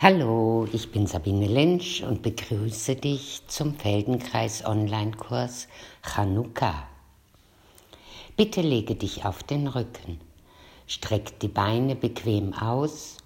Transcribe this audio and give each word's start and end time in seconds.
Hallo, 0.00 0.68
ich 0.72 0.92
bin 0.92 1.08
Sabine 1.08 1.48
Lynch 1.48 2.04
und 2.04 2.22
begrüße 2.22 2.94
dich 2.94 3.42
zum 3.48 3.74
Feldenkreis 3.74 4.64
Online-Kurs 4.64 5.66
Chanukka. 6.02 6.86
Bitte 8.36 8.60
lege 8.60 8.94
dich 8.94 9.24
auf 9.24 9.42
den 9.42 9.66
Rücken, 9.66 10.20
streck 10.86 11.40
die 11.40 11.48
Beine 11.48 11.96
bequem 11.96 12.54
aus 12.54 13.16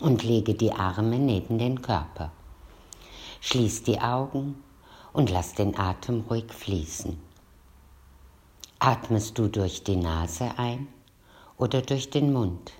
und 0.00 0.22
lege 0.22 0.52
die 0.52 0.72
Arme 0.72 1.18
neben 1.18 1.56
den 1.56 1.80
Körper. 1.80 2.30
Schließ 3.40 3.84
die 3.84 3.98
Augen 3.98 4.62
und 5.14 5.30
lass 5.30 5.54
den 5.54 5.78
Atem 5.78 6.24
ruhig 6.28 6.52
fließen. 6.52 7.18
Atmest 8.80 9.38
du 9.38 9.48
durch 9.48 9.82
die 9.82 9.96
Nase 9.96 10.50
ein 10.58 10.88
oder 11.56 11.80
durch 11.80 12.10
den 12.10 12.34
Mund? 12.34 12.74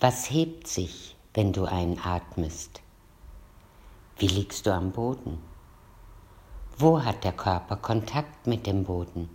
Was 0.00 0.32
hebt 0.32 0.66
sich, 0.66 1.14
wenn 1.38 1.52
du 1.52 1.66
einatmest? 1.66 2.80
Wie 4.16 4.26
liegst 4.26 4.66
du 4.66 4.74
am 4.74 4.90
Boden? 4.90 5.38
Wo 6.76 7.04
hat 7.04 7.22
der 7.22 7.30
Körper 7.30 7.76
Kontakt 7.76 8.48
mit 8.48 8.66
dem 8.66 8.82
Boden? 8.82 9.28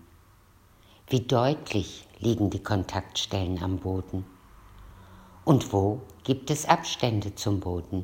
Wie 1.08 1.22
deutlich 1.22 2.06
liegen 2.20 2.50
die 2.50 2.62
Kontaktstellen 2.62 3.64
am 3.64 3.78
Boden? 3.78 4.26
Und 5.46 5.72
wo 5.72 6.02
gibt 6.26 6.52
es 6.52 6.66
Abstände 6.66 7.36
zum 7.36 7.62
Boden? 7.62 8.04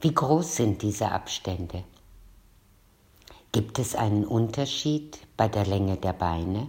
Wie 0.00 0.14
groß 0.14 0.54
sind 0.54 0.82
diese 0.82 1.10
Abstände? 1.10 1.82
Gibt 3.50 3.80
es 3.80 3.96
einen 3.96 4.24
Unterschied 4.24 5.18
bei 5.36 5.48
der 5.48 5.66
Länge 5.66 5.96
der 5.96 6.12
Beine? 6.12 6.68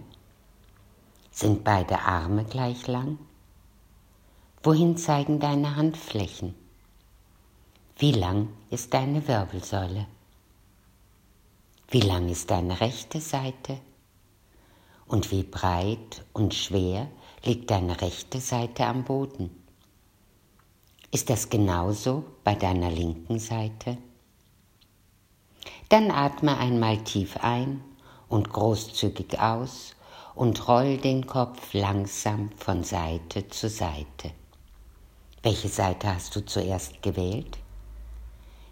Sind 1.30 1.62
beide 1.62 2.00
Arme 2.00 2.44
gleich 2.44 2.88
lang? 2.88 3.20
Wohin 4.64 4.96
zeigen 4.96 5.38
deine 5.38 5.76
Handflächen? 5.76 6.52
Wie 7.96 8.10
lang 8.10 8.48
ist 8.70 8.92
deine 8.92 9.28
Wirbelsäule? 9.28 10.06
Wie 11.88 12.00
lang 12.00 12.28
ist 12.28 12.50
deine 12.50 12.80
rechte 12.80 13.20
Seite? 13.20 13.78
Und 15.06 15.30
wie 15.30 15.44
breit 15.44 16.24
und 16.32 16.54
schwer 16.54 17.06
liegt 17.44 17.70
deine 17.70 18.00
rechte 18.00 18.40
Seite 18.40 18.86
am 18.86 19.04
Boden? 19.04 19.50
Ist 21.12 21.30
das 21.30 21.50
genauso 21.50 22.24
bei 22.42 22.56
deiner 22.56 22.90
linken 22.90 23.38
Seite? 23.38 23.96
Dann 25.88 26.10
atme 26.10 26.58
einmal 26.58 26.98
tief 27.04 27.36
ein 27.42 27.80
und 28.28 28.52
großzügig 28.52 29.38
aus 29.38 29.94
und 30.34 30.66
roll 30.66 30.96
den 30.96 31.28
Kopf 31.28 31.72
langsam 31.74 32.50
von 32.56 32.82
Seite 32.82 33.48
zu 33.48 33.68
Seite. 33.68 34.32
Welche 35.42 35.68
Seite 35.68 36.12
hast 36.12 36.34
du 36.34 36.44
zuerst 36.44 37.00
gewählt? 37.00 37.58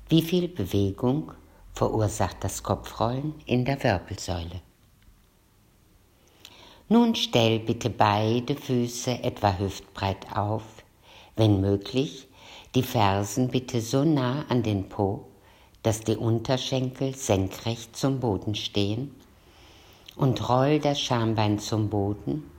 Wie 0.09 0.21
viel 0.21 0.49
Bewegung 0.49 1.31
verursacht 1.73 2.39
das 2.41 2.61
Kopfrollen 2.61 3.35
in 3.47 3.65
der 3.65 3.81
Wirbelsäule? 3.85 4.61
Nun 6.89 7.15
stell 7.15 7.61
bitte 7.61 7.89
beide 7.89 8.57
Füße 8.57 9.23
etwa 9.23 9.57
hüftbreit 9.57 10.37
auf, 10.37 10.65
wenn 11.37 11.61
möglich, 11.61 12.27
die 12.75 12.83
Fersen 12.83 13.49
bitte 13.49 13.81
so 13.81 14.05
nah 14.05 14.45
an 14.49 14.65
den 14.65 14.89
Po, 14.89 15.25
dass 15.85 16.01
die 16.01 16.17
Unterschenkel 16.17 17.15
senkrecht 17.15 17.97
zum 17.97 18.19
Boden 18.19 18.57
stehen 18.57 19.15
und 20.17 20.49
roll 20.49 20.81
das 20.81 21.01
Schambein 21.01 21.61
zum 21.61 21.91
Boden 21.91 22.51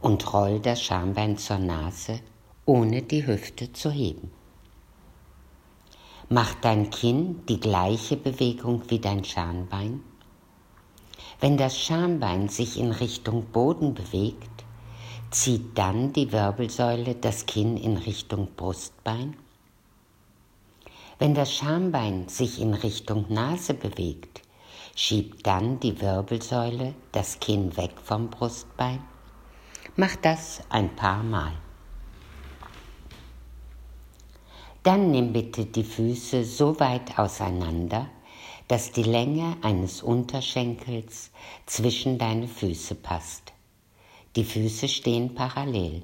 und 0.00 0.32
roll 0.32 0.58
das 0.58 0.82
Schambein 0.82 1.38
zur 1.38 1.58
Nase 1.58 2.18
ohne 2.64 3.02
die 3.02 3.26
Hüfte 3.26 3.72
zu 3.72 3.90
heben. 3.90 4.30
Macht 6.28 6.64
dein 6.64 6.90
Kinn 6.90 7.42
die 7.48 7.60
gleiche 7.60 8.16
Bewegung 8.16 8.82
wie 8.88 8.98
dein 8.98 9.24
Schambein? 9.24 10.00
Wenn 11.40 11.56
das 11.56 11.78
Schambein 11.78 12.48
sich 12.48 12.78
in 12.78 12.92
Richtung 12.92 13.46
Boden 13.46 13.94
bewegt, 13.94 14.64
zieht 15.30 15.76
dann 15.76 16.12
die 16.12 16.30
Wirbelsäule 16.30 17.16
das 17.16 17.46
Kinn 17.46 17.76
in 17.76 17.96
Richtung 17.96 18.48
Brustbein? 18.56 19.36
Wenn 21.18 21.34
das 21.34 21.52
Schambein 21.52 22.28
sich 22.28 22.60
in 22.60 22.74
Richtung 22.74 23.26
Nase 23.28 23.74
bewegt, 23.74 24.42
schiebt 24.94 25.46
dann 25.46 25.80
die 25.80 26.00
Wirbelsäule 26.00 26.94
das 27.12 27.40
Kinn 27.40 27.76
weg 27.76 27.92
vom 28.02 28.28
Brustbein? 28.28 29.02
Mach 29.96 30.16
das 30.16 30.60
ein 30.68 30.94
paar 30.94 31.22
Mal. 31.22 31.61
Dann 34.82 35.12
nimm 35.12 35.32
bitte 35.32 35.64
die 35.64 35.84
Füße 35.84 36.44
so 36.44 36.80
weit 36.80 37.16
auseinander, 37.16 38.10
dass 38.66 38.90
die 38.90 39.04
Länge 39.04 39.56
eines 39.62 40.02
Unterschenkels 40.02 41.30
zwischen 41.66 42.18
deine 42.18 42.48
Füße 42.48 42.96
passt. 42.96 43.52
Die 44.34 44.44
Füße 44.44 44.88
stehen 44.88 45.34
parallel. 45.34 46.02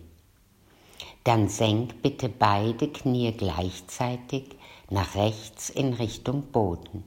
Dann 1.25 1.49
senk 1.49 2.03
bitte 2.03 2.29
beide 2.29 2.89
Knie 2.89 3.33
gleichzeitig 3.33 4.45
nach 4.91 5.17
rechts 5.17 5.71
in 5.71 5.95
Richtung 5.95 6.43
Boden. 6.53 7.05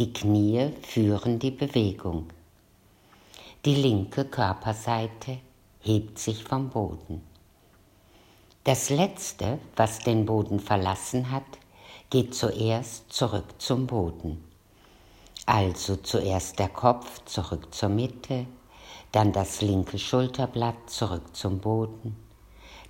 Die 0.00 0.12
Knie 0.12 0.70
führen 0.82 1.38
die 1.38 1.52
Bewegung. 1.52 2.26
Die 3.64 3.76
linke 3.76 4.24
Körperseite 4.24 5.38
hebt 5.80 6.18
sich 6.18 6.42
vom 6.42 6.68
Boden. 6.68 7.33
Das 8.64 8.88
Letzte, 8.88 9.58
was 9.76 9.98
den 9.98 10.24
Boden 10.24 10.58
verlassen 10.58 11.30
hat, 11.30 11.42
geht 12.08 12.34
zuerst 12.34 13.12
zurück 13.12 13.44
zum 13.58 13.86
Boden. 13.86 14.42
Also 15.44 15.96
zuerst 15.96 16.58
der 16.58 16.70
Kopf 16.70 17.22
zurück 17.26 17.74
zur 17.74 17.90
Mitte, 17.90 18.46
dann 19.12 19.32
das 19.32 19.60
linke 19.60 19.98
Schulterblatt 19.98 20.88
zurück 20.88 21.36
zum 21.36 21.58
Boden, 21.58 22.16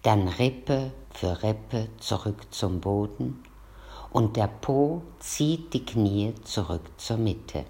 dann 0.03 0.29
Rippe 0.29 0.93
für 1.11 1.43
Rippe 1.43 1.89
zurück 1.99 2.47
zum 2.53 2.81
Boden 2.81 3.43
und 4.13 4.37
der 4.37 4.47
Po 4.47 5.03
zieht 5.19 5.75
die 5.75 5.85
Knie 5.85 6.35
zurück 6.45 6.89
zur 6.99 7.17
Mitte. 7.17 7.65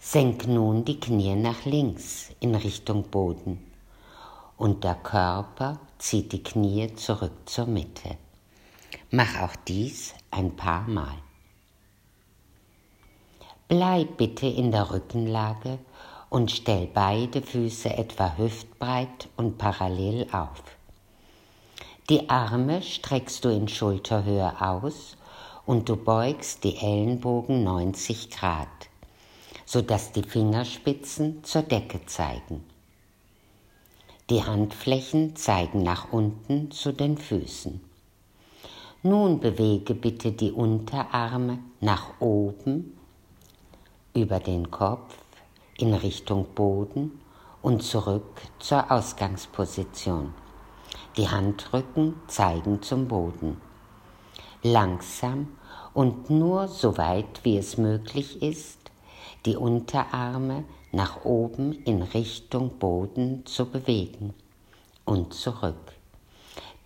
Senk 0.00 0.46
nun 0.46 0.84
die 0.84 1.00
Knie 1.00 1.34
nach 1.34 1.64
links 1.64 2.30
in 2.38 2.54
Richtung 2.54 3.02
Boden 3.10 3.67
und 4.58 4.84
der 4.84 4.96
Körper 4.96 5.78
zieht 5.98 6.32
die 6.32 6.42
Knie 6.42 6.92
zurück 6.94 7.32
zur 7.46 7.66
Mitte. 7.66 8.18
Mach 9.10 9.40
auch 9.40 9.56
dies 9.66 10.14
ein 10.30 10.54
paar 10.56 10.86
Mal. 10.86 11.14
Bleib 13.68 14.16
bitte 14.16 14.46
in 14.46 14.72
der 14.72 14.90
Rückenlage 14.90 15.78
und 16.30 16.50
stell 16.50 16.88
beide 16.92 17.40
Füße 17.40 17.96
etwa 17.96 18.36
hüftbreit 18.36 19.28
und 19.36 19.58
parallel 19.58 20.26
auf. 20.32 20.62
Die 22.08 22.28
Arme 22.28 22.82
streckst 22.82 23.44
du 23.44 23.50
in 23.50 23.68
Schulterhöhe 23.68 24.60
aus 24.60 25.16
und 25.66 25.88
du 25.88 25.96
beugst 25.96 26.64
die 26.64 26.76
Ellenbogen 26.76 27.62
90 27.62 28.30
Grad, 28.30 28.68
sodass 29.66 30.12
die 30.12 30.22
Fingerspitzen 30.22 31.44
zur 31.44 31.62
Decke 31.62 32.04
zeigen. 32.06 32.64
Die 34.30 34.44
Handflächen 34.44 35.36
zeigen 35.36 35.82
nach 35.82 36.12
unten 36.12 36.70
zu 36.70 36.92
den 36.92 37.16
Füßen. 37.16 37.80
Nun 39.02 39.40
bewege 39.40 39.94
bitte 39.94 40.32
die 40.32 40.52
Unterarme 40.52 41.60
nach 41.80 42.20
oben 42.20 42.98
über 44.14 44.38
den 44.38 44.70
Kopf 44.70 45.16
in 45.78 45.94
Richtung 45.94 46.44
Boden 46.54 47.22
und 47.62 47.82
zurück 47.82 48.42
zur 48.58 48.92
Ausgangsposition. 48.92 50.34
Die 51.16 51.30
Handrücken 51.30 52.16
zeigen 52.26 52.82
zum 52.82 53.08
Boden. 53.08 53.58
Langsam 54.62 55.48
und 55.94 56.28
nur 56.28 56.68
so 56.68 56.98
weit 56.98 57.44
wie 57.44 57.56
es 57.56 57.78
möglich 57.78 58.42
ist, 58.42 58.78
die 59.46 59.56
Unterarme 59.56 60.64
nach 60.92 61.24
oben 61.24 61.72
in 61.84 62.02
Richtung 62.02 62.78
Boden 62.78 63.44
zu 63.46 63.66
bewegen 63.66 64.34
und 65.04 65.34
zurück. 65.34 65.92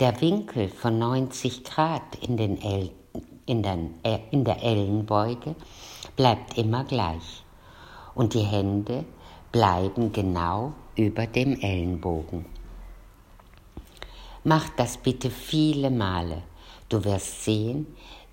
Der 0.00 0.20
Winkel 0.20 0.68
von 0.68 0.98
90 0.98 1.64
Grad 1.64 2.16
in, 2.20 2.36
den 2.36 2.60
El 2.60 2.90
in, 3.46 3.62
den, 3.62 3.94
äh, 4.02 4.18
in 4.30 4.44
der 4.44 4.62
Ellenbeuge 4.62 5.54
bleibt 6.16 6.58
immer 6.58 6.84
gleich 6.84 7.44
und 8.14 8.34
die 8.34 8.40
Hände 8.40 9.04
bleiben 9.50 10.12
genau 10.12 10.72
über 10.96 11.26
dem 11.26 11.60
Ellenbogen. 11.60 12.46
Mach 14.44 14.68
das 14.70 14.96
bitte 14.96 15.30
viele 15.30 15.90
Male. 15.90 16.42
Du 16.88 17.04
wirst 17.04 17.44
sehen, 17.44 17.86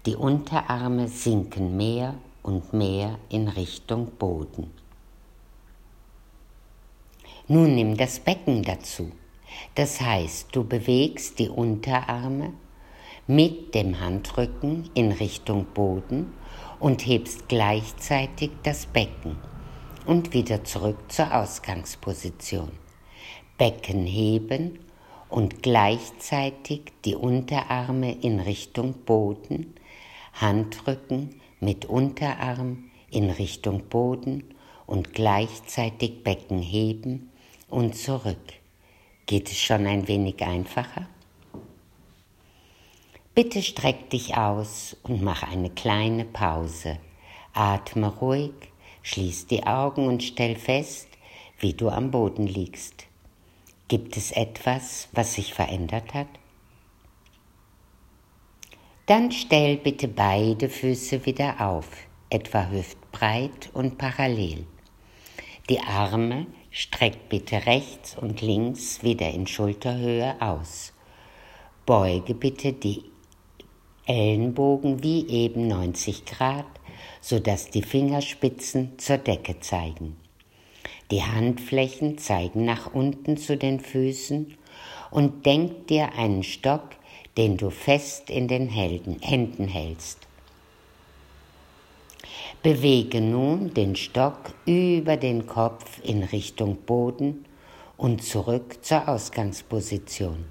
die 0.05 0.15
Unterarme 0.15 1.07
sinken 1.07 1.77
mehr 1.77 2.15
und 2.41 2.73
mehr 2.73 3.19
in 3.29 3.47
Richtung 3.47 4.11
Boden. 4.17 4.78
Nun 7.51 7.73
nimm 7.73 7.97
das 7.97 8.19
Becken 8.19 8.61
dazu. 8.61 9.11
Das 9.73 9.99
heißt, 9.99 10.55
du 10.55 10.63
bewegst 10.63 11.39
die 11.39 11.49
Unterarme 11.49 12.53
mit 13.25 13.73
dem 13.73 13.99
Handrücken 13.99 14.87
in 14.93 15.11
Richtung 15.11 15.65
Boden 15.73 16.31
und 16.79 17.07
hebst 17.07 17.49
gleichzeitig 17.49 18.51
das 18.61 18.85
Becken 18.85 19.35
und 20.05 20.31
wieder 20.35 20.63
zurück 20.63 21.11
zur 21.11 21.35
Ausgangsposition. 21.35 22.69
Becken 23.57 24.05
heben 24.05 24.77
und 25.27 25.63
gleichzeitig 25.63 26.93
die 27.03 27.15
Unterarme 27.15 28.11
in 28.11 28.39
Richtung 28.39 28.93
Boden, 29.05 29.73
Handrücken 30.33 31.41
mit 31.59 31.85
Unterarm 31.85 32.91
in 33.09 33.31
Richtung 33.31 33.89
Boden 33.89 34.43
und 34.85 35.15
gleichzeitig 35.15 36.23
Becken 36.23 36.59
heben 36.59 37.28
und 37.69 37.95
zurück. 37.95 38.37
Geht 39.25 39.49
es 39.49 39.59
schon 39.59 39.85
ein 39.85 40.07
wenig 40.07 40.41
einfacher? 40.41 41.07
Bitte 43.35 43.61
streck 43.61 44.09
dich 44.09 44.35
aus 44.35 44.97
und 45.03 45.21
mach 45.21 45.43
eine 45.43 45.69
kleine 45.69 46.25
Pause. 46.25 46.97
Atme 47.53 48.07
ruhig, 48.07 48.53
schließ 49.03 49.47
die 49.47 49.65
Augen 49.65 50.07
und 50.07 50.23
stell 50.23 50.55
fest, 50.55 51.07
wie 51.59 51.73
du 51.73 51.89
am 51.89 52.11
Boden 52.11 52.47
liegst. 52.47 53.05
Gibt 53.87 54.17
es 54.17 54.31
etwas, 54.31 55.09
was 55.13 55.35
sich 55.35 55.53
verändert 55.53 56.13
hat? 56.13 56.27
Dann 59.05 59.31
stell 59.31 59.77
bitte 59.77 60.07
beide 60.07 60.69
Füße 60.69 61.25
wieder 61.25 61.61
auf, 61.67 61.87
etwa 62.29 62.69
hüftbreit 62.69 63.69
und 63.73 63.97
parallel. 63.97 64.67
Die 65.69 65.79
Arme 65.79 66.45
streck 66.71 67.29
bitte 67.29 67.65
rechts 67.65 68.15
und 68.15 68.41
links 68.41 69.03
wieder 69.03 69.29
in 69.29 69.47
Schulterhöhe 69.47 70.35
aus. 70.39 70.93
Beuge 71.85 72.35
bitte 72.35 72.73
die 72.73 73.03
Ellenbogen 74.05 75.03
wie 75.03 75.27
eben 75.27 75.67
90 75.67 76.25
Grad, 76.25 76.65
sodass 77.21 77.69
die 77.69 77.81
Fingerspitzen 77.81 78.97
zur 78.97 79.17
Decke 79.17 79.59
zeigen. 79.59 80.17
Die 81.11 81.23
Handflächen 81.23 82.17
zeigen 82.17 82.65
nach 82.65 82.93
unten 82.93 83.37
zu 83.37 83.57
den 83.57 83.79
Füßen 83.79 84.55
und 85.09 85.45
denk 85.45 85.87
dir 85.87 86.13
einen 86.13 86.43
Stock, 86.43 86.89
den 87.37 87.57
du 87.57 87.71
fest 87.71 88.29
in 88.29 88.47
den 88.47 88.69
Händen 88.69 89.67
hältst. 89.67 90.28
Bewege 92.61 93.21
nun 93.21 93.73
den 93.73 93.95
Stock 93.95 94.53
über 94.65 95.15
den 95.15 95.47
Kopf 95.47 96.01
in 96.03 96.23
Richtung 96.23 96.75
Boden 96.85 97.45
und 97.95 98.21
zurück 98.21 98.83
zur 98.83 99.07
Ausgangsposition. 99.07 100.43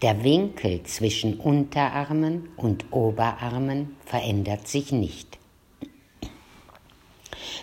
Der 0.00 0.24
Winkel 0.24 0.84
zwischen 0.84 1.38
Unterarmen 1.38 2.48
und 2.56 2.86
Oberarmen 2.92 3.96
verändert 4.06 4.68
sich 4.68 4.90
nicht. 4.90 5.38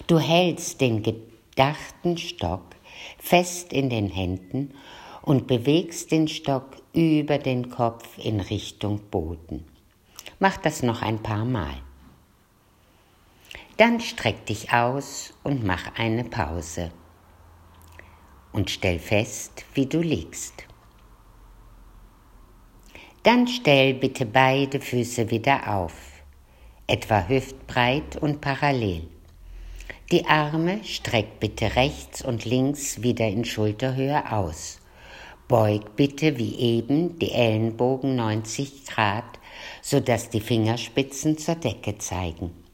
Du 0.05 0.19
hältst 0.19 0.79
den 0.79 1.01
gedachten 1.01 2.19
Stock 2.19 2.75
fest 3.17 3.73
in 3.73 3.89
den 3.89 4.09
Händen 4.09 4.75
und 5.23 5.47
bewegst 5.47 6.11
den 6.11 6.27
Stock 6.27 6.69
über 6.93 7.39
den 7.39 7.71
Kopf 7.71 8.19
in 8.23 8.41
Richtung 8.41 8.99
Boden. 9.09 9.65
Mach 10.37 10.57
das 10.57 10.83
noch 10.83 11.01
ein 11.01 11.23
paar 11.23 11.45
Mal. 11.45 11.73
Dann 13.77 13.99
streck 13.99 14.45
dich 14.45 14.71
aus 14.71 15.33
und 15.43 15.65
mach 15.65 15.95
eine 15.95 16.23
Pause. 16.23 16.91
Und 18.53 18.69
stell 18.69 18.99
fest, 18.99 19.65
wie 19.73 19.85
du 19.85 19.99
liegst. 19.99 20.63
Dann 23.23 23.47
stell 23.47 23.95
bitte 23.95 24.25
beide 24.25 24.79
Füße 24.79 25.29
wieder 25.29 25.75
auf, 25.75 25.93
etwa 26.87 27.27
hüftbreit 27.27 28.15
und 28.15 28.39
parallel. 28.39 29.09
Die 30.09 30.25
Arme 30.25 30.81
streck 30.85 31.41
bitte 31.41 31.75
rechts 31.75 32.23
und 32.23 32.45
links 32.45 33.01
wieder 33.01 33.27
in 33.27 33.43
Schulterhöhe 33.43 34.31
aus. 34.31 34.79
Beug 35.49 35.97
bitte 35.97 36.37
wie 36.37 36.55
eben 36.55 37.19
die 37.19 37.33
Ellenbogen 37.33 38.15
90 38.15 38.85
Grad, 38.85 39.37
sodass 39.81 40.29
die 40.29 40.39
Fingerspitzen 40.39 41.37
zur 41.37 41.55
Decke 41.55 41.97
zeigen. 41.97 42.64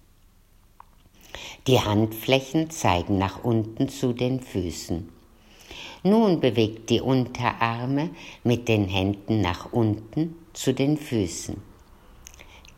Die 1.68 1.80
Handflächen 1.80 2.72
zeigen 2.72 3.20
nach 3.20 3.44
unten 3.44 3.88
zu 3.88 4.14
den 4.14 4.40
Füßen. 4.40 5.08
Nun 6.02 6.40
bewegt 6.40 6.90
die 6.90 7.02
Unterarme 7.02 8.10
mit 8.44 8.68
den 8.68 8.86
Händen 8.86 9.42
nach 9.42 9.72
unten 9.72 10.36
zu 10.54 10.74
den 10.74 10.98
Füßen. 10.98 11.62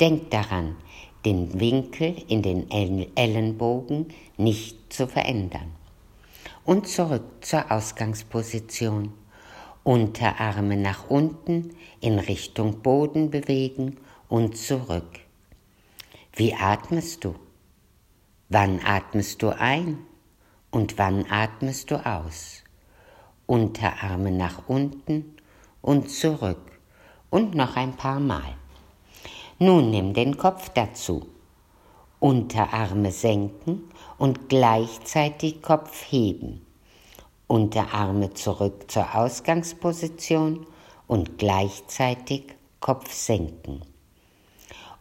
Denk 0.01 0.29
daran, 0.31 0.75
den 1.23 1.61
Winkel 1.61 2.13
in 2.27 2.41
den 2.41 2.69
Ellenbogen 3.15 4.07
nicht 4.35 4.91
zu 4.91 5.07
verändern. 5.07 5.71
Und 6.65 6.89
zurück 6.89 7.23
zur 7.39 7.71
Ausgangsposition. 7.71 9.13
Unterarme 9.83 10.75
nach 10.75 11.09
unten 11.09 11.69
in 12.01 12.19
Richtung 12.19 12.81
Boden 12.81 13.31
bewegen 13.31 13.95
und 14.27 14.57
zurück. 14.57 15.21
Wie 16.35 16.53
atmest 16.53 17.23
du? 17.23 17.35
Wann 18.55 18.81
atmest 18.85 19.41
du 19.41 19.49
ein 19.49 19.97
und 20.69 20.99
wann 20.99 21.25
atmest 21.27 21.89
du 21.89 21.95
aus? 22.05 22.61
Unterarme 23.47 24.29
nach 24.29 24.67
unten 24.67 25.37
und 25.81 26.11
zurück 26.11 26.79
und 27.31 27.55
noch 27.55 27.75
ein 27.77 27.93
paar 27.93 28.19
Mal. 28.19 28.53
Nun 29.57 29.89
nimm 29.89 30.13
den 30.13 30.37
Kopf 30.37 30.69
dazu. 30.69 31.25
Unterarme 32.19 33.11
senken 33.11 33.89
und 34.19 34.49
gleichzeitig 34.49 35.63
Kopf 35.63 36.11
heben. 36.11 36.63
Unterarme 37.47 38.35
zurück 38.35 38.91
zur 38.91 39.15
Ausgangsposition 39.15 40.67
und 41.07 41.39
gleichzeitig 41.39 42.53
Kopf 42.79 43.11
senken. 43.11 43.81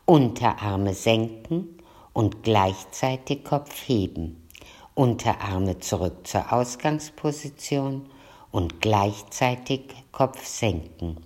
Unterarme 0.06 0.94
senken 0.94 1.71
und 2.12 2.42
gleichzeitig 2.42 3.44
Kopf 3.44 3.88
heben. 3.88 4.48
Unterarme 4.94 5.78
zurück 5.78 6.26
zur 6.26 6.52
Ausgangsposition 6.52 8.06
und 8.50 8.80
gleichzeitig 8.80 9.82
Kopf 10.12 10.44
senken. 10.44 11.16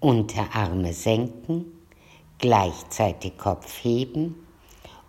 Unterarme 0.00 0.92
senken 0.92 1.78
Gleichzeitig 2.40 3.36
Kopf 3.36 3.82
heben, 3.82 4.36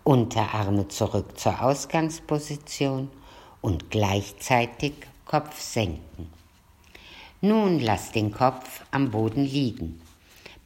Unterarme 0.02 0.88
zurück 0.88 1.38
zur 1.38 1.62
Ausgangsposition 1.62 3.08
und 3.60 3.88
gleichzeitig 3.88 4.94
Kopf 5.26 5.60
senken. 5.60 6.28
Nun 7.40 7.78
lass 7.78 8.10
den 8.10 8.32
Kopf 8.32 8.84
am 8.90 9.12
Boden 9.12 9.44
liegen. 9.44 10.02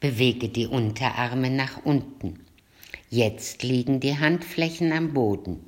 Bewege 0.01 0.49
die 0.49 0.67
Unterarme 0.67 1.51
nach 1.51 1.85
unten. 1.85 2.47
Jetzt 3.15 3.63
liegen 3.63 4.01
die 4.01 4.19
Handflächen 4.19 4.91
am 4.91 5.13
Boden. 5.15 5.61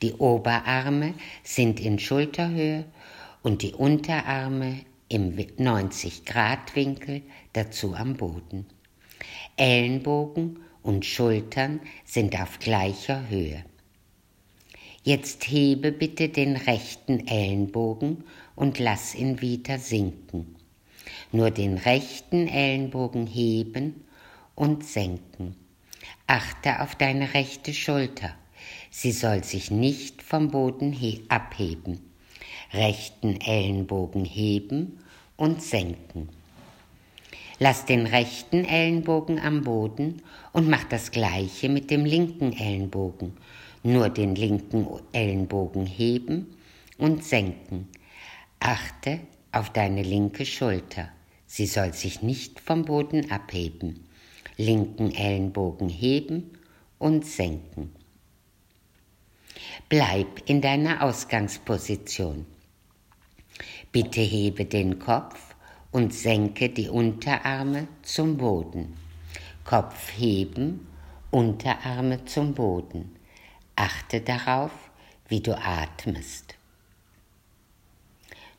Die 0.00 0.12
Oberarme 0.12 1.14
sind 1.42 1.80
in 1.80 1.98
Schulterhöhe 1.98 2.84
und 3.42 3.62
die 3.62 3.72
Unterarme 3.72 4.76
im 5.08 5.36
90 5.58 6.24
Grad 6.24 6.76
Winkel 6.76 7.22
dazu 7.52 7.96
am 7.96 8.14
Boden. 8.14 8.66
Ellenbogen 9.56 10.60
und 10.84 11.04
Schultern 11.04 11.80
sind 12.04 12.40
auf 12.40 12.60
gleicher 12.60 13.28
Höhe. 13.28 13.64
Jetzt 15.02 15.48
hebe 15.48 15.90
bitte 15.90 16.28
den 16.28 16.54
rechten 16.54 17.26
Ellenbogen 17.26 18.22
und 18.54 18.78
lass 18.78 19.16
ihn 19.16 19.40
wieder 19.40 19.80
sinken. 19.80 20.54
Nur 21.32 21.50
den 21.50 21.76
rechten 21.76 22.46
Ellenbogen 22.46 23.26
heben 23.26 24.04
und 24.54 24.84
senken. 24.84 25.56
Achte 26.26 26.80
auf 26.80 26.94
deine 26.94 27.34
rechte 27.34 27.74
Schulter. 27.74 28.34
Sie 28.90 29.12
soll 29.12 29.44
sich 29.44 29.70
nicht 29.70 30.22
vom 30.22 30.50
Boden 30.50 30.96
abheben. 31.28 32.00
Rechten 32.72 33.38
Ellenbogen 33.42 34.24
heben 34.24 35.00
und 35.36 35.62
senken. 35.62 36.30
Lass 37.58 37.84
den 37.84 38.06
rechten 38.06 38.64
Ellenbogen 38.64 39.38
am 39.38 39.64
Boden 39.64 40.22
und 40.52 40.68
mach 40.68 40.84
das 40.84 41.10
gleiche 41.10 41.68
mit 41.68 41.90
dem 41.90 42.06
linken 42.06 42.52
Ellenbogen. 42.54 43.36
Nur 43.82 44.08
den 44.08 44.34
linken 44.34 44.86
Ellenbogen 45.12 45.84
heben 45.84 46.56
und 46.96 47.22
senken. 47.22 47.88
Achte 48.60 49.20
auf 49.52 49.70
deine 49.70 50.02
linke 50.02 50.46
Schulter. 50.46 51.10
Sie 51.46 51.66
soll 51.66 51.92
sich 51.92 52.22
nicht 52.22 52.60
vom 52.60 52.86
Boden 52.86 53.30
abheben. 53.30 54.03
Linken 54.56 55.12
Ellenbogen 55.12 55.88
heben 55.88 56.58
und 56.98 57.26
senken. 57.26 57.92
Bleib 59.88 60.48
in 60.48 60.60
deiner 60.60 61.02
Ausgangsposition. 61.02 62.46
Bitte 63.90 64.20
hebe 64.20 64.64
den 64.64 64.98
Kopf 64.98 65.54
und 65.90 66.14
senke 66.14 66.68
die 66.68 66.88
Unterarme 66.88 67.88
zum 68.02 68.36
Boden. 68.36 68.96
Kopf 69.64 70.12
heben, 70.16 70.86
Unterarme 71.30 72.24
zum 72.24 72.54
Boden. 72.54 73.16
Achte 73.76 74.20
darauf, 74.20 74.72
wie 75.28 75.40
du 75.40 75.56
atmest. 75.56 76.54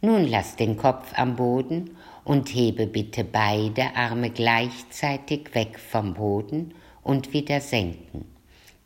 Nun 0.02 0.26
lass 0.26 0.56
den 0.56 0.78
Kopf 0.78 1.14
am 1.16 1.36
Boden 1.36 1.98
und 2.26 2.50
hebe 2.54 2.88
bitte 2.88 3.24
beide 3.24 3.96
Arme 3.96 4.32
gleichzeitig 4.32 5.54
weg 5.54 5.80
vom 5.80 6.16
Boden 6.16 6.74
und 7.04 7.32
wieder 7.32 7.62
senken. 7.62 8.26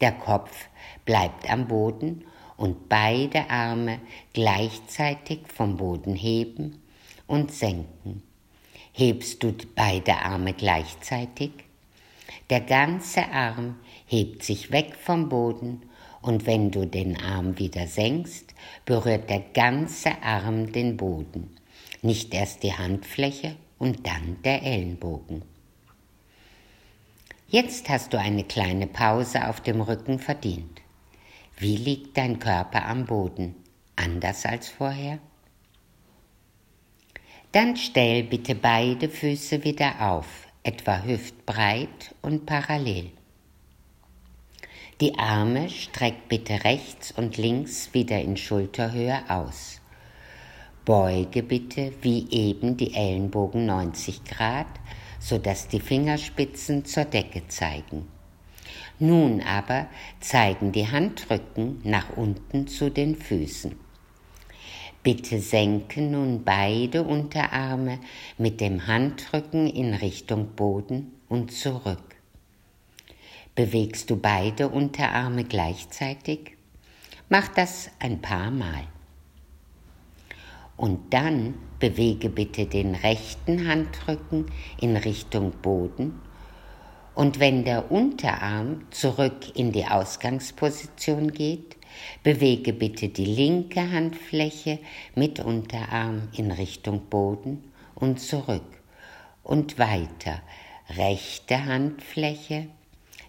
Der 0.01 0.11
Kopf 0.11 0.67
bleibt 1.05 1.49
am 1.51 1.67
Boden 1.67 2.25
und 2.57 2.89
beide 2.89 3.49
Arme 3.49 3.99
gleichzeitig 4.33 5.39
vom 5.47 5.77
Boden 5.77 6.13
heben 6.15 6.81
und 7.25 7.51
senken. 7.51 8.21
Hebst 8.91 9.41
du 9.41 9.53
beide 9.75 10.17
Arme 10.17 10.53
gleichzeitig? 10.53 11.51
Der 12.49 12.61
ganze 12.61 13.29
Arm 13.31 13.77
hebt 14.05 14.43
sich 14.43 14.71
weg 14.71 14.95
vom 14.95 15.29
Boden 15.29 15.83
und 16.21 16.45
wenn 16.45 16.71
du 16.71 16.85
den 16.85 17.21
Arm 17.21 17.57
wieder 17.57 17.87
senkst, 17.87 18.53
berührt 18.85 19.29
der 19.29 19.43
ganze 19.53 20.21
Arm 20.21 20.71
den 20.71 20.97
Boden, 20.97 21.55
nicht 22.01 22.33
erst 22.33 22.63
die 22.63 22.73
Handfläche 22.73 23.55
und 23.77 24.05
dann 24.05 24.41
der 24.43 24.63
Ellenbogen. 24.63 25.43
Jetzt 27.47 27.89
hast 27.89 28.13
du 28.13 28.19
eine 28.19 28.43
kleine 28.43 28.85
Pause 28.85 29.47
auf 29.47 29.61
dem 29.61 29.81
Rücken 29.81 30.19
verdient. 30.19 30.81
Wie 31.57 31.77
liegt 31.77 32.15
dein 32.17 32.39
Körper 32.39 32.85
am 32.85 33.05
Boden? 33.05 33.55
Anders 33.95 34.45
als 34.45 34.69
vorher? 34.69 35.19
Dann 37.51 37.75
stell 37.75 38.23
bitte 38.23 38.53
beide 38.53 39.09
Füße 39.09 39.63
wieder 39.63 40.11
auf, 40.11 40.27
etwa 40.61 41.01
hüftbreit 41.01 42.13
und 42.21 42.45
parallel. 42.45 43.11
Die 45.01 45.17
Arme 45.17 45.69
streck 45.69 46.27
bitte 46.27 46.63
rechts 46.63 47.11
und 47.11 47.37
links 47.37 47.93
wieder 47.93 48.21
in 48.21 48.37
Schulterhöhe 48.37 49.23
aus. 49.29 49.78
Beuge 50.89 51.43
bitte 51.43 51.93
wie 52.01 52.25
eben 52.31 52.75
die 52.75 52.95
Ellenbogen 52.95 53.67
90 53.67 54.23
Grad, 54.23 54.65
sodass 55.19 55.67
die 55.67 55.81
Fingerspitzen 55.81 56.83
zur 56.83 57.05
Decke 57.05 57.47
zeigen. 57.47 58.07
Nun 58.97 59.39
aber 59.41 59.85
zeigen 60.19 60.71
die 60.71 60.87
Handrücken 60.87 61.79
nach 61.83 62.17
unten 62.17 62.65
zu 62.65 62.89
den 62.89 63.15
Füßen. 63.15 63.75
Bitte 65.03 65.39
senke 65.41 66.01
nun 66.01 66.43
beide 66.43 67.03
Unterarme 67.03 67.99
mit 68.39 68.59
dem 68.59 68.87
Handrücken 68.87 69.67
in 69.67 69.93
Richtung 69.93 70.55
Boden 70.55 71.11
und 71.27 71.51
zurück. 71.51 72.15
Bewegst 73.53 74.09
du 74.09 74.15
beide 74.15 74.69
Unterarme 74.69 75.43
gleichzeitig? 75.43 76.57
Mach 77.29 77.47
das 77.49 77.91
ein 77.99 78.21
paar 78.21 78.49
Mal. 78.49 78.87
Und 80.79 81.13
dann 81.13 81.55
bewege 81.79 82.29
bitte 82.29 82.65
den 82.65 82.95
rechten 82.95 83.67
Handrücken 83.67 84.45
in 84.79 84.95
Richtung 84.95 85.51
Boden. 85.61 86.21
Und 87.13 87.41
wenn 87.41 87.65
der 87.65 87.91
Unterarm 87.91 88.85
zurück 88.89 89.57
in 89.57 89.73
die 89.73 89.85
Ausgangsposition 89.85 91.33
geht, 91.33 91.75
bewege 92.23 92.71
bitte 92.71 93.09
die 93.09 93.25
linke 93.25 93.91
Handfläche 93.91 94.79
mit 95.15 95.41
Unterarm 95.41 96.29
in 96.31 96.49
Richtung 96.49 97.07
Boden 97.09 97.61
und 97.93 98.21
zurück. 98.21 98.81
Und 99.43 99.79
weiter. 99.79 100.41
Rechte 100.95 101.65
Handfläche, 101.65 102.67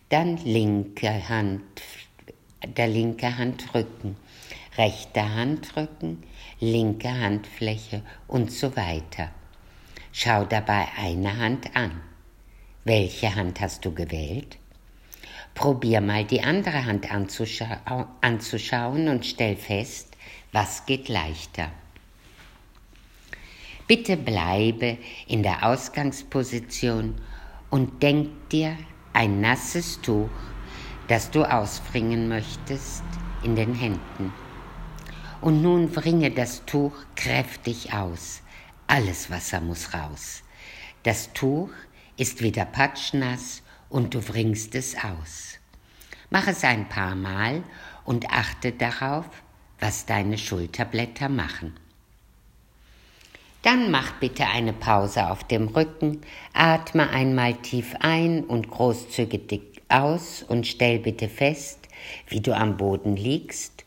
dann 0.09 0.37
linke 0.37 1.29
Hand, 1.29 1.83
der 2.77 2.87
linke 2.87 3.37
Handrücken, 3.37 4.17
rechter 4.79 5.35
Handrücken, 5.35 6.23
linke 6.61 7.09
Handfläche 7.09 8.03
und 8.29 8.53
so 8.53 8.77
weiter. 8.77 9.31
Schau 10.13 10.45
dabei 10.45 10.89
eine 10.99 11.39
Hand 11.39 11.75
an. 11.75 12.03
Welche 12.85 13.35
Hand 13.35 13.61
hast 13.61 13.85
du 13.85 13.93
gewählt? 13.93 14.59
Probier 15.55 16.01
mal 16.01 16.25
die 16.25 16.43
andere 16.43 16.85
Hand 16.85 17.11
anzuschau 17.11 17.67
anzuschauen 18.21 19.09
und 19.09 19.27
stell 19.27 19.57
fest, 19.57 20.17
was 20.53 20.87
geht 20.87 21.09
leichter. 21.09 21.71
Bitte 23.87 24.17
bleibe 24.17 24.99
in 25.27 25.43
der 25.43 25.67
Ausgangsposition 25.67 27.17
und 27.71 28.03
denk 28.03 28.49
dir 28.51 28.77
ein 29.13 29.41
nasses 29.41 30.01
Tuch, 30.01 30.31
das 31.09 31.31
du 31.31 31.43
ausbringen 31.43 32.29
möchtest, 32.29 33.03
in 33.43 33.57
den 33.57 33.75
Händen. 33.75 34.33
Und 35.41 35.63
nun 35.63 35.91
bringe 35.91 36.31
das 36.31 36.65
Tuch 36.67 36.93
kräftig 37.17 37.93
aus. 37.93 38.43
Alles 38.87 39.31
Wasser 39.31 39.61
muss 39.61 39.95
raus. 39.95 40.43
Das 41.03 41.33
Tuch 41.33 41.71
ist 42.17 42.43
wieder 42.43 42.67
patschnass 42.67 43.63
und 43.89 44.15
du 44.15 44.21
bringst 44.21 44.75
es 44.75 44.97
aus. 44.97 45.59
Mach 46.29 46.47
es 46.47 46.63
ein 46.63 46.89
paar 46.89 47.15
Mal 47.15 47.63
und 48.05 48.31
achte 48.31 48.73
darauf, 48.73 49.25
was 49.79 50.05
deine 50.07 50.37
Schulterblätter 50.37 51.29
machen. 51.29 51.75
Dann 53.63 53.91
mach 53.91 54.13
bitte 54.13 54.47
eine 54.47 54.73
Pause 54.73 55.31
auf 55.31 55.45
dem 55.45 55.69
Rücken, 55.69 56.21
atme 56.53 57.11
einmal 57.11 57.55
tief 57.55 57.95
ein 58.01 58.45
und 58.45 58.71
großzügig 58.71 59.83
aus 59.89 60.43
und 60.43 60.67
stell 60.67 60.99
bitte 60.99 61.29
fest, 61.29 61.89
wie 62.29 62.41
du 62.41 62.57
am 62.57 62.77
Boden 62.77 63.17
liegst, 63.17 63.80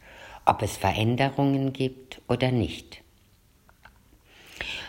ob 0.45 0.61
es 0.61 0.77
Veränderungen 0.77 1.73
gibt 1.73 2.21
oder 2.27 2.51
nicht. 2.51 3.01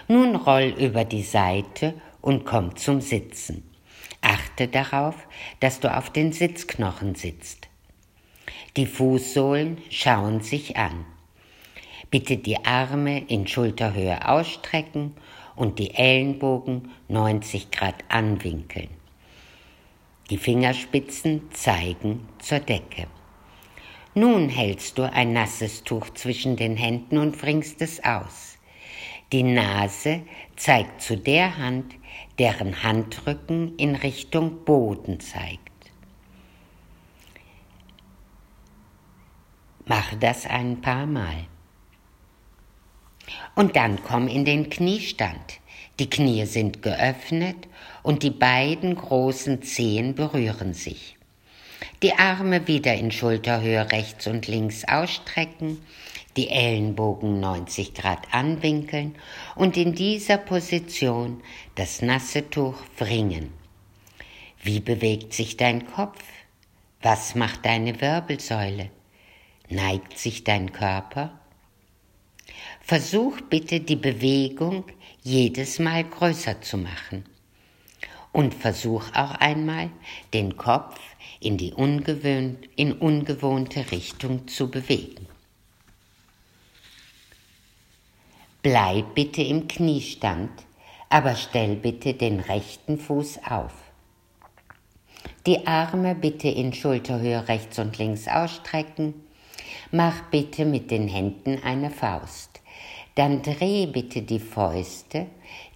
Nun 0.09 0.37
roll 0.37 0.75
über 0.79 1.05
die 1.05 1.23
Seite 1.23 1.95
und 2.21 2.45
komm 2.45 2.77
zum 2.77 3.01
Sitzen. 3.01 3.63
Achte 4.21 4.69
darauf, 4.69 5.15
dass 5.61 5.81
du 5.81 5.95
auf 5.95 6.11
den 6.11 6.33
Sitzknochen 6.33 7.15
sitzt. 7.15 7.69
Die 8.77 8.87
Fußsohlen 8.87 9.79
schauen 9.91 10.41
sich 10.41 10.77
an. 10.77 11.05
Bitte 12.11 12.37
die 12.37 12.65
Arme 12.65 13.25
in 13.27 13.47
Schulterhöhe 13.47 14.29
ausstrecken 14.29 15.15
und 15.57 15.79
die 15.79 15.95
Ellenbogen 15.95 16.91
90 17.09 17.71
Grad 17.71 17.97
anwinkeln. 18.09 18.89
Die 20.31 20.39
Fingerspitzen 20.39 21.51
zeigen 21.53 22.27
zur 22.39 22.61
Decke. 22.61 23.07
Nun 24.17 24.49
hältst 24.49 24.99
du 24.99 25.11
ein 25.11 25.33
nasses 25.33 25.83
Tuch 25.83 26.09
zwischen 26.11 26.57
den 26.57 26.77
Händen 26.77 27.19
und 27.19 27.37
bringst 27.37 27.83
es 27.83 28.03
aus. 28.05 28.59
Die 29.33 29.43
Nase 29.43 30.23
zeigt 30.55 31.03
zu 31.03 31.17
der 31.17 31.59
Hand, 31.59 31.95
deren 32.39 32.85
Handrücken 32.85 33.77
in 33.77 33.97
Richtung 33.97 34.65
Boden 34.65 35.19
zeigt. 35.19 35.61
Mach 39.85 40.15
das 40.15 40.47
ein 40.47 40.81
paar 40.81 41.07
Mal. 41.07 41.47
Und 43.57 43.75
dann 43.75 44.01
komm 44.05 44.29
in 44.29 44.45
den 44.45 44.71
Kniestand. 44.71 45.61
Die 45.99 46.09
Knie 46.09 46.47
sind 46.47 46.83
geöffnet 46.83 47.69
und 48.05 48.23
die 48.23 48.31
beiden 48.31 48.95
großen 48.95 49.63
Zehen 49.63 50.15
berühren 50.15 50.73
sich. 50.73 51.17
Die 52.03 52.15
Arme 52.15 52.67
wieder 52.67 52.95
in 52.95 53.11
Schulterhöhe 53.11 53.91
rechts 53.91 54.27
und 54.27 54.47
links 54.47 54.85
ausstrecken, 54.85 55.79
die 56.37 56.49
Ellenbogen 56.51 57.41
90 57.41 57.95
Grad 57.95 58.33
anwinkeln 58.33 59.15
und 59.55 59.77
in 59.77 59.95
dieser 59.95 60.39
Position 60.39 61.43
das 61.75 62.03
nasse 62.03 62.51
Tuch 62.51 62.79
wringen. 62.99 63.53
Wie 64.63 64.81
bewegt 64.81 65.33
sich 65.35 65.57
dein 65.57 65.87
Kopf? 65.87 66.23
Was 67.03 67.35
macht 67.35 67.67
deine 67.67 68.01
Wirbelsäule? 68.01 68.91
Neigt 69.69 70.19
sich 70.19 70.45
dein 70.45 70.73
Körper? 70.73 71.39
Versuch 72.81 73.41
bitte 73.43 73.81
die 73.81 73.97
Bewegung 73.97 74.85
jedes 75.23 75.79
Mal 75.79 76.05
größer 76.05 76.61
zu 76.61 76.79
machen. 76.79 77.25
Und 78.33 78.53
versuch 78.53 79.05
auch 79.15 79.35
einmal, 79.37 79.91
den 80.33 80.57
Kopf 80.57 80.99
in 81.45 81.57
die 81.57 81.73
ungewöhnt, 81.73 82.69
in 82.77 82.93
ungewohnte 82.93 83.91
Richtung 83.91 84.49
zu 84.49 84.71
bewegen. 84.71 85.27
Bleib 88.63 89.15
bitte 89.15 89.43
im 89.43 89.69
Kniestand, 89.69 90.51
aber 91.11 91.37
stell 91.37 91.77
bitte 91.77 92.15
den 92.15 92.41
rechten 92.41 92.99
Fuß 92.99 93.41
auf. 93.49 93.73
Die 95.47 95.67
Arme 95.67 96.15
bitte 96.15 96.49
in 96.49 96.73
Schulterhöhe 96.73 97.47
rechts 97.47 97.79
und 97.79 97.99
links 97.99 98.27
ausstrecken. 98.27 99.15
Mach 99.91 100.23
bitte 100.31 100.65
mit 100.65 100.91
den 100.91 101.09
Händen 101.09 101.63
eine 101.63 101.91
Faust. 101.91 102.63
Dann 103.15 103.43
dreh 103.43 103.87
bitte 103.87 104.23
die 104.23 104.41
Fäuste, 104.41 105.27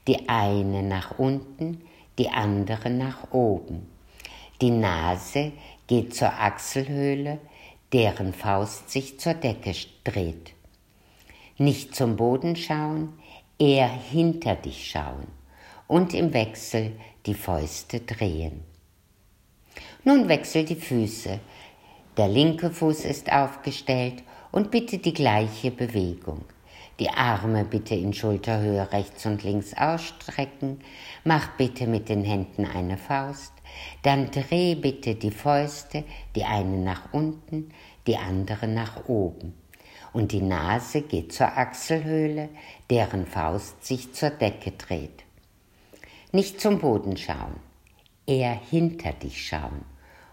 die 0.07 0.29
eine 0.29 0.83
nach 0.83 1.19
unten, 1.19 1.83
die 2.19 2.31
andere 2.31 2.89
nach 2.89 3.31
oben. 3.31 3.98
Die 4.61 4.71
Nase 4.71 5.53
geht 5.87 6.15
zur 6.15 6.33
Achselhöhle, 6.33 7.39
deren 7.93 8.33
Faust 8.33 8.91
sich 8.91 9.21
zur 9.21 9.35
Decke 9.35 9.73
dreht. 10.05 10.53
Nicht 11.59 11.95
zum 11.95 12.17
Boden 12.17 12.57
schauen, 12.57 13.13
eher 13.59 13.89
hinter 13.89 14.57
dich 14.57 14.91
schauen 14.91 15.27
und 15.87 16.13
im 16.15 16.33
Wechsel 16.33 16.93
die 17.27 17.35
Fäuste 17.35 18.01
drehen. 18.01 18.63
Nun 20.05 20.29
wechsel 20.29 20.65
die 20.65 20.77
Füße. 20.77 21.39
Der 22.17 22.29
linke 22.29 22.71
Fuß 22.71 23.05
ist 23.05 23.33
aufgestellt 23.33 24.23
und 24.51 24.71
bitte 24.71 24.99
die 24.99 25.15
gleiche 25.15 25.71
Bewegung. 25.71 26.45
Die 26.99 27.11
Arme 27.11 27.65
bitte 27.65 27.95
in 27.95 28.13
Schulterhöhe 28.13 28.91
rechts 28.93 29.25
und 29.25 29.45
links 29.45 29.73
ausstrecken. 29.75 30.81
Mach 31.25 31.57
bitte 31.57 31.87
mit 31.87 32.09
den 32.09 32.25
Händen 32.25 32.65
eine 32.65 32.97
Faust. 32.97 33.53
Dann 34.03 34.31
dreh 34.31 34.75
bitte 34.75 35.15
die 35.15 35.31
Fäuste, 35.31 36.05
die 36.35 36.45
eine 36.45 36.79
nach 36.79 37.13
unten, 37.13 37.71
die 38.07 38.17
andere 38.17 38.69
nach 38.69 39.09
oben. 39.09 39.55
Und 40.13 40.33
die 40.33 40.43
Nase 40.43 41.03
geht 41.03 41.33
zur 41.33 41.57
Achselhöhle, 41.57 42.49
deren 42.91 43.27
Faust 43.27 43.85
sich 43.85 44.13
zur 44.15 44.31
Decke 44.31 44.73
dreht. 44.73 45.25
Nicht 46.33 46.61
zum 46.61 46.79
Boden 46.79 47.17
schauen, 47.17 47.57
eher 48.27 48.55
hinter 48.71 49.13
dich 49.13 49.47
schauen 49.47 49.85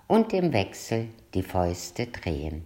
und 0.08 0.34
im 0.34 0.54
Wechsel 0.54 1.10
die 1.34 1.44
Fäuste 1.44 2.08
drehen. 2.08 2.66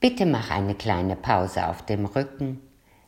Bitte 0.00 0.26
mach 0.26 0.50
eine 0.50 0.74
kleine 0.74 1.14
Pause 1.14 1.68
auf 1.68 1.86
dem 1.86 2.06
Rücken, 2.06 2.60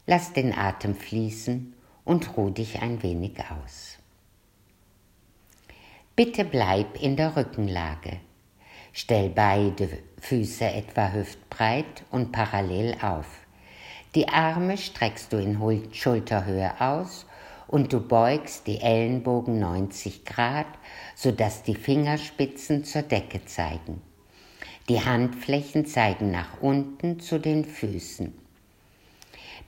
lass 0.07 0.33
den 0.33 0.57
Atem 0.57 0.95
fließen 0.95 1.75
und 2.05 2.37
ruh 2.37 2.51
dich 2.51 2.81
ein 2.83 3.03
wenig 3.03 3.39
aus. 3.51 3.99
Bitte 6.17 6.45
bleib 6.45 7.03
in 7.03 7.17
der 7.17 7.37
Rückenlage. 7.37 8.21
Stell 8.93 9.31
beide 9.31 9.89
Füße 10.21 10.65
etwa 10.65 11.11
hüftbreit 11.11 12.05
und 12.13 12.31
parallel 12.31 12.95
auf. 13.03 13.27
Die 14.15 14.29
Arme 14.29 14.79
streckst 14.79 15.33
du 15.33 15.39
in 15.39 15.59
Schulterhöhe 15.93 16.81
aus 16.81 17.27
und 17.67 17.93
du 17.93 17.99
beugst 17.99 18.69
die 18.69 18.81
Ellenbogen 18.81 19.59
90 19.59 20.25
Grad, 20.25 20.69
sodass 21.17 21.65
die 21.65 21.75
Fingerspitzen 21.75 22.85
zur 22.85 23.03
Decke 23.03 23.45
zeigen. 23.45 24.01
Die 24.89 25.05
Handflächen 25.05 25.85
zeigen 25.85 26.31
nach 26.31 26.61
unten 26.61 27.19
zu 27.19 27.41
den 27.41 27.65
Füßen. 27.65 28.33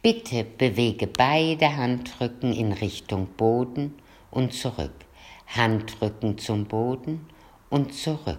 Bitte 0.01 0.45
bewege 0.45 1.09
beide 1.09 1.77
Handrücken 1.77 2.53
in 2.53 2.71
Richtung 2.71 3.27
Boden 3.37 3.95
und 4.31 4.55
zurück. 4.55 5.06
Handrücken 5.47 6.39
zum 6.39 6.67
Boden 6.67 7.27
und 7.71 7.95
zurück. 7.95 8.39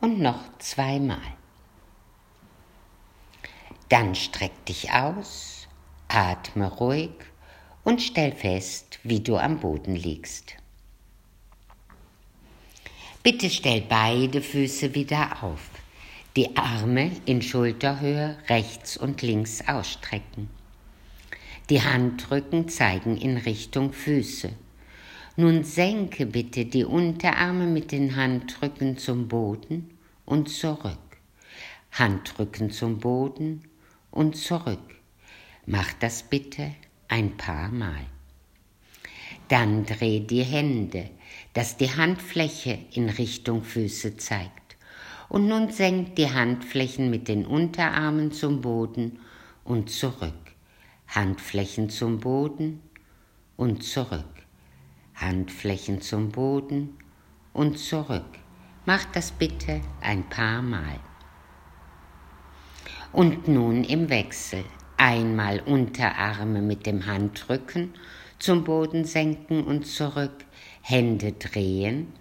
Und 0.00 0.20
noch 0.20 0.40
zweimal. 0.58 1.18
Dann 3.88 4.14
streck 4.14 4.66
dich 4.66 4.92
aus, 4.92 5.68
atme 6.08 6.70
ruhig 6.70 7.10
und 7.84 8.02
stell 8.02 8.32
fest, 8.32 8.98
wie 9.02 9.20
du 9.20 9.36
am 9.36 9.60
Boden 9.60 9.96
liegst. 9.96 10.56
Bitte 13.22 13.48
stell 13.48 13.82
beide 13.82 14.42
Füße 14.42 14.94
wieder 14.94 15.42
auf 15.42 15.70
die 16.36 16.56
Arme 16.56 17.12
in 17.26 17.42
Schulterhöhe 17.42 18.36
rechts 18.48 18.96
und 18.96 19.22
links 19.22 19.68
ausstrecken. 19.68 20.50
Die 21.70 21.80
Handrücken 21.80 22.68
zeigen 22.68 23.16
in 23.16 23.36
Richtung 23.36 23.92
Füße. 23.92 24.50
Nun 25.36 25.64
senke 25.64 26.26
bitte 26.26 26.64
die 26.64 26.84
Unterarme 26.84 27.66
mit 27.66 27.90
den 27.90 28.14
Handrücken 28.14 28.98
zum 28.98 29.26
Boden 29.26 29.90
und 30.24 30.48
zurück. 30.48 30.98
Handrücken 31.90 32.70
zum 32.70 32.98
Boden 32.98 33.62
und 34.12 34.36
zurück. 34.36 34.94
Mach 35.66 35.92
das 35.94 36.22
bitte 36.22 36.72
ein 37.08 37.36
paar 37.36 37.68
Mal. 37.70 38.06
Dann 39.48 39.84
dreh 39.84 40.20
die 40.20 40.44
Hände, 40.44 41.10
dass 41.52 41.76
die 41.76 41.90
Handfläche 41.90 42.78
in 42.92 43.08
Richtung 43.08 43.64
Füße 43.64 44.16
zeigt 44.16 44.76
und 45.28 45.48
nun 45.48 45.72
senkt 45.72 46.16
die 46.16 46.30
Handflächen 46.30 47.10
mit 47.10 47.26
den 47.26 47.44
Unterarmen 47.44 48.30
zum 48.30 48.60
Boden 48.60 49.18
und 49.64 49.90
zurück. 49.90 50.32
Handflächen 51.08 51.90
zum 51.90 52.20
Boden 52.20 52.80
und 53.56 53.82
zurück. 53.82 54.33
Handflächen 55.14 56.00
zum 56.00 56.30
Boden 56.30 56.96
und 57.52 57.78
zurück. 57.78 58.24
Mach 58.86 59.04
das 59.06 59.30
bitte 59.30 59.80
ein 60.00 60.28
paar 60.28 60.60
Mal. 60.60 61.00
Und 63.12 63.48
nun 63.48 63.84
im 63.84 64.10
Wechsel. 64.10 64.64
Einmal 64.96 65.60
Unterarme 65.60 66.62
mit 66.62 66.86
dem 66.86 67.06
Handrücken 67.06 67.94
zum 68.38 68.64
Boden 68.64 69.04
senken 69.04 69.64
und 69.64 69.86
zurück, 69.86 70.44
Hände 70.82 71.32
drehen 71.32 72.12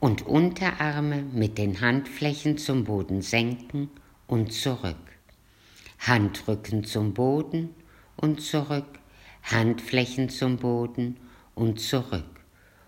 und 0.00 0.26
Unterarme 0.26 1.22
mit 1.22 1.58
den 1.58 1.80
Handflächen 1.80 2.58
zum 2.58 2.84
Boden 2.84 3.22
senken 3.22 3.88
und 4.26 4.52
zurück. 4.52 4.96
Handrücken 5.98 6.84
zum 6.84 7.14
Boden 7.14 7.70
und 8.16 8.40
zurück, 8.40 8.98
Handflächen 9.42 10.28
zum 10.28 10.58
Boden 10.58 11.16
und 11.54 11.80
zurück. 11.80 12.24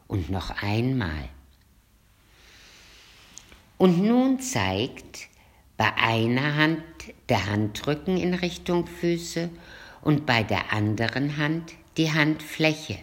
Und 0.09 0.31
noch 0.31 0.63
einmal. 0.63 1.29
Und 3.79 4.03
nun 4.03 4.41
zeigt 4.41 5.29
bei 5.77 5.93
einer 5.97 6.55
Hand 6.57 6.83
der 7.29 7.47
Handrücken 7.47 8.17
in 8.17 8.35
Richtung 8.35 8.87
Füße 8.87 9.51
und 10.03 10.25
bei 10.25 10.43
der 10.43 10.73
anderen 10.73 11.37
Hand 11.37 11.73
die 11.97 12.13
Handfläche 12.13 12.99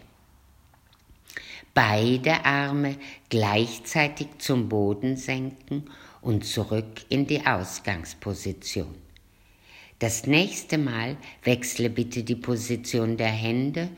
beide 1.73 2.45
Arme 2.45 2.97
gleichzeitig 3.29 4.27
zum 4.37 4.69
Boden 4.69 5.17
senken 5.17 5.89
und 6.21 6.45
zurück 6.45 7.05
in 7.09 7.27
die 7.27 7.45
Ausgangsposition. 7.45 8.95
Das 9.99 10.27
nächste 10.27 10.77
Mal 10.77 11.17
wechsle 11.43 11.89
bitte 11.89 12.23
die 12.23 12.35
Position 12.35 13.17
der 13.17 13.27
Hände 13.27 13.89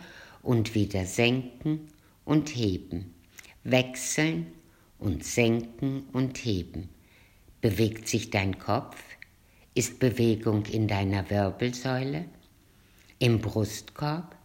und 0.45 0.75
wieder 0.75 1.05
senken 1.05 1.87
und 2.23 2.49
heben. 2.49 3.13
Wechseln 3.63 4.47
und 4.99 5.25
senken 5.25 6.05
und 6.13 6.37
heben. 6.37 6.89
Bewegt 7.59 8.07
sich 8.07 8.29
dein 8.29 8.57
Kopf? 8.57 9.01
Ist 9.73 9.99
Bewegung 9.99 10.65
in 10.67 10.87
deiner 10.87 11.29
Wirbelsäule? 11.29 12.25
Im 13.19 13.41
Brustkorb? 13.41 14.35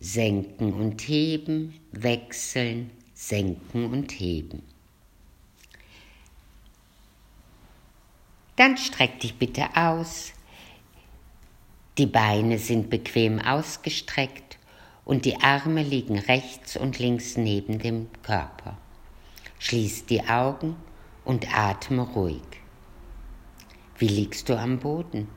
senken 0.00 0.72
und 0.72 1.00
heben, 1.02 1.78
wechseln, 1.92 2.90
senken 3.12 3.84
und 3.84 4.10
heben. 4.12 4.62
Dann 8.56 8.76
streck 8.76 9.20
dich 9.20 9.36
bitte 9.36 9.68
aus. 9.76 10.32
Die 12.00 12.06
Beine 12.06 12.58
sind 12.58 12.88
bequem 12.88 13.38
ausgestreckt 13.40 14.56
und 15.04 15.26
die 15.26 15.42
Arme 15.42 15.82
liegen 15.82 16.18
rechts 16.18 16.78
und 16.78 16.98
links 16.98 17.36
neben 17.36 17.78
dem 17.78 18.08
Körper. 18.22 18.78
Schließ 19.58 20.06
die 20.06 20.26
Augen 20.26 20.76
und 21.26 21.54
atme 21.54 22.00
ruhig. 22.00 22.40
Wie 23.98 24.08
liegst 24.08 24.48
du 24.48 24.58
am 24.58 24.78
Boden? 24.78 25.28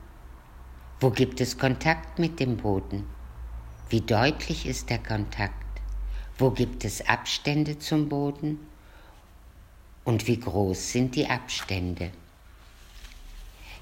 Wo 1.00 1.10
gibt 1.10 1.42
es 1.42 1.58
Kontakt 1.58 2.18
mit 2.18 2.40
dem 2.40 2.56
Boden? 2.56 3.04
Wie 3.90 4.00
deutlich 4.00 4.64
ist 4.64 4.88
der 4.88 5.00
Kontakt? 5.00 5.82
Wo 6.38 6.50
gibt 6.50 6.86
es 6.86 7.06
Abstände 7.06 7.78
zum 7.78 8.08
Boden? 8.08 8.58
Und 10.04 10.26
wie 10.26 10.40
groß 10.40 10.92
sind 10.92 11.14
die 11.14 11.26
Abstände? 11.26 12.10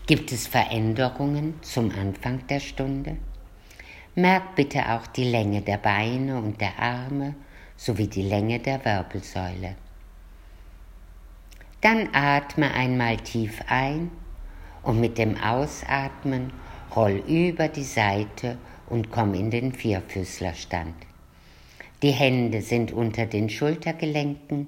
Gibt 0.04 0.32
es 0.32 0.48
Veränderungen 0.48 1.54
zum 1.62 1.92
Anfang 1.92 2.44
der 2.48 2.58
Stunde? 2.58 3.18
Merk 4.16 4.56
bitte 4.56 4.90
auch 4.90 5.06
die 5.06 5.22
Länge 5.22 5.62
der 5.62 5.76
Beine 5.76 6.38
und 6.38 6.60
der 6.60 6.76
Arme 6.76 7.36
sowie 7.76 8.08
die 8.08 8.22
Länge 8.22 8.58
der 8.58 8.84
Wirbelsäule. 8.84 9.76
Dann 11.80 12.08
atme 12.12 12.74
einmal 12.74 13.18
tief 13.18 13.60
ein 13.68 14.10
und 14.82 14.98
mit 14.98 15.18
dem 15.18 15.36
Ausatmen 15.36 16.52
roll 16.96 17.22
über 17.28 17.68
die 17.68 17.84
Seite 17.84 18.58
und 18.88 19.12
komm 19.12 19.34
in 19.34 19.52
den 19.52 19.72
Vierfüßlerstand. 19.72 20.96
Die 22.02 22.10
Hände 22.10 22.60
sind 22.60 22.90
unter 22.90 23.26
den 23.26 23.48
Schultergelenken, 23.48 24.66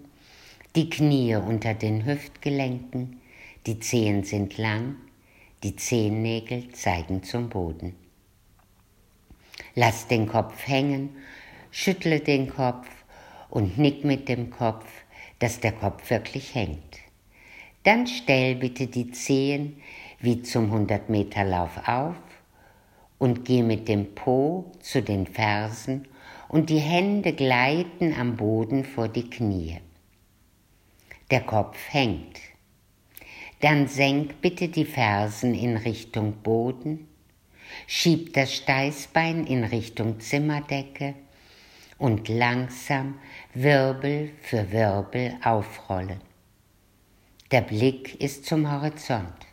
die 0.76 0.88
Knie 0.88 1.34
unter 1.34 1.74
den 1.74 2.06
Hüftgelenken, 2.06 3.20
die 3.66 3.80
Zehen 3.80 4.22
sind 4.22 4.58
lang, 4.58 4.94
Die 5.64 5.77
Zehennägel 5.77 6.72
zeigen 6.72 7.22
zum 7.22 7.48
Boden. 7.48 7.96
Lass 9.74 10.07
den 10.09 10.29
Kopf 10.29 10.68
hängen, 10.68 11.16
schüttle 11.70 12.20
den 12.20 12.50
Kopf 12.50 12.87
und 13.48 13.79
nick 13.79 14.05
mit 14.05 14.29
dem 14.29 14.50
Kopf, 14.50 14.85
dass 15.38 15.61
der 15.61 15.72
Kopf 15.72 16.11
wirklich 16.11 16.55
hängt. 16.55 16.98
Dann 17.83 18.07
stell 18.07 18.57
bitte 18.57 18.88
die 18.88 19.11
Zehen 19.11 19.81
wie 20.20 20.42
zum 20.42 20.70
100-Meter-Lauf 20.70 21.88
auf 21.88 22.16
und 23.16 23.46
geh 23.46 23.62
mit 23.62 23.88
dem 23.88 24.14
Po 24.14 24.70
zu 24.81 25.03
den 25.03 25.27
Fersen 25.27 26.07
und 26.50 26.68
die 26.68 26.79
Hände 26.79 27.33
gleiten 27.33 28.12
am 28.12 28.37
Boden 28.37 28.85
vor 28.85 29.09
die 29.09 29.31
Knie. 29.31 29.79
Der 31.31 31.40
Kopf 31.40 31.79
hängt. 31.88 32.38
Dann 33.64 33.88
senk 33.88 34.42
bitte 34.42 34.68
die 34.68 34.85
Fersen 34.85 35.55
in 35.55 35.79
Richtung 35.79 36.35
Boden, 36.42 37.09
schieb 37.87 38.35
das 38.35 38.53
Steißbein 38.53 39.46
in 39.46 39.64
Richtung 39.64 40.20
Zimmerdecke 40.20 41.14
und 41.96 42.29
langsam 42.29 43.14
Wirbel 43.55 44.33
für 44.42 44.70
Wirbel 44.70 45.38
aufrollen. 45.42 46.20
Der 47.53 47.62
Blick 47.62 48.20
ist 48.20 48.44
zum 48.44 48.70
Horizont, 48.70 49.46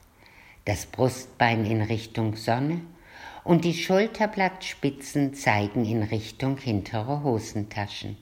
das 0.65 0.87
Brustbein 0.87 1.63
in 1.63 1.81
Richtung 1.81 2.35
Sonne 2.35 2.81
und 3.45 3.63
die 3.63 3.73
Schulterblattspitzen 3.73 5.35
zeigen 5.35 5.85
in 5.85 6.03
Richtung 6.03 6.57
hintere 6.57 7.23
Hosentaschen. 7.23 8.17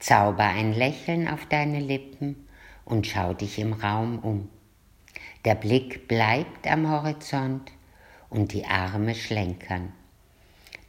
Zauber 0.00 0.46
ein 0.46 0.72
Lächeln 0.72 1.28
auf 1.28 1.46
deine 1.46 1.78
Lippen 1.78 2.44
und 2.84 3.06
schau 3.06 3.34
dich 3.34 3.60
im 3.60 3.72
Raum 3.72 4.18
um. 4.18 4.48
Der 5.44 5.54
Blick 5.54 6.06
bleibt 6.06 6.66
am 6.66 6.90
Horizont 6.90 7.72
und 8.28 8.52
die 8.52 8.66
Arme 8.66 9.14
schlenkern. 9.14 9.92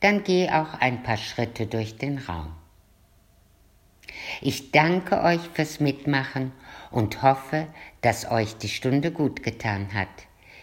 Dann 0.02 0.24
geh 0.24 0.50
auch 0.50 0.74
ein 0.80 1.04
paar 1.04 1.18
Schritte 1.18 1.68
durch 1.68 1.98
den 1.98 2.18
Raum. 2.18 2.54
Ich 4.42 4.72
danke 4.72 5.22
euch 5.22 5.42
fürs 5.54 5.80
Mitmachen 5.80 6.52
und 6.90 7.22
hoffe, 7.22 7.68
dass 8.02 8.30
euch 8.30 8.58
die 8.58 8.70
Stunde 8.70 9.12
gut 9.12 9.44
getan 9.44 9.94
hat. 9.94 10.10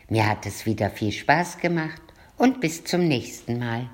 Mir 0.09 0.27
hat 0.27 0.45
es 0.45 0.67
wieder 0.67 0.91
viel 0.91 1.13
Spaß 1.13 1.59
gemacht 1.59 2.03
und 2.37 2.61
bis 2.61 2.85
zum 2.85 3.09
nächsten 3.09 3.59
Mal. 3.59 3.89